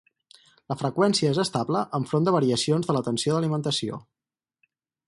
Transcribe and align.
La 0.71 0.77
freqüència 0.79 1.33
és 1.35 1.41
estable 1.43 1.83
enfront 1.99 2.27
de 2.29 2.35
variacions 2.39 2.89
de 2.91 2.97
la 2.99 3.07
tensió 3.11 3.37
d'alimentació. 3.39 4.03